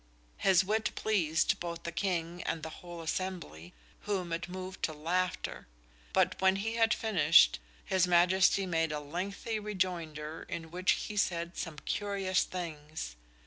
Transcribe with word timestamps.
His 0.39 0.65
wit 0.65 0.89
pleased 0.95 1.59
both 1.59 1.83
the 1.83 1.91
King 1.91 2.41
and 2.47 2.63
the 2.63 2.71
whole 2.81 3.03
assembly, 3.03 3.71
whom 4.09 4.33
it 4.33 4.49
moved 4.49 4.81
to 4.85 4.93
laughter; 4.93 5.67
but 6.11 6.41
when 6.41 6.55
he 6.55 6.73
had 6.73 6.91
finished, 6.91 7.59
his 7.85 8.07
Majesty 8.07 8.65
made 8.65 8.91
a 8.91 8.99
lengthy 8.99 9.59
rejoinder 9.59 10.47
in 10.49 10.71
which 10.71 10.93
he 10.93 11.15
said 11.15 11.55
some 11.55 11.77
curious 11.85 12.41
things. 12.45 13.15